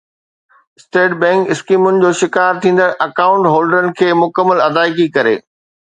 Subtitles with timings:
[0.77, 5.37] state bank skimming جو شڪار ٿيندڙ اڪائونٽ هولڊرز کي مڪمل ادائيگي ڪري